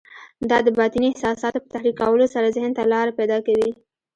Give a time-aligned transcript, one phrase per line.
[0.49, 3.69] دا د باطني احساساتو په تحريکولو سره ذهن ته لاره پيدا کوي.